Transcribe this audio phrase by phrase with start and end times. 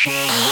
[0.00, 0.49] shame.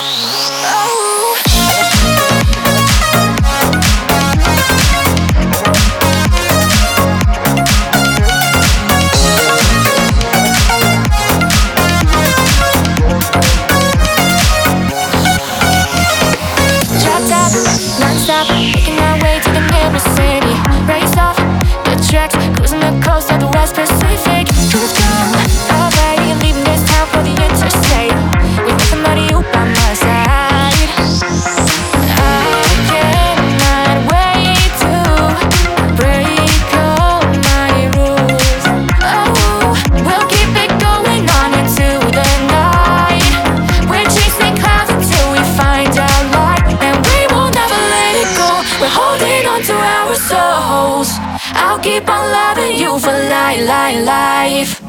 [51.60, 54.82] I'll keep on loving you for life, life, life.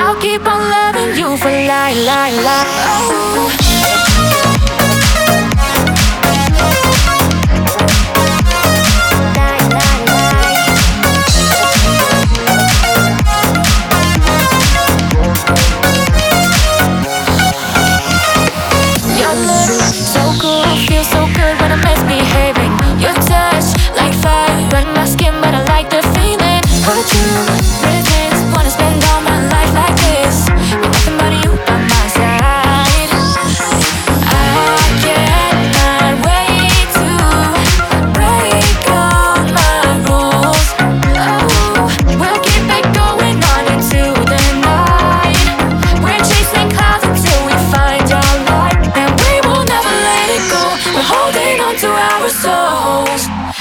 [0.00, 3.27] I'll keep on loving you for life, life, life.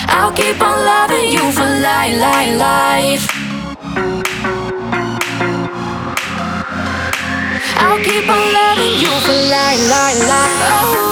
[0.10, 3.28] I'll keep on loving you for life, life, life.
[7.80, 10.58] I'll keep on loving you for life, life, life.
[10.70, 11.07] Oh.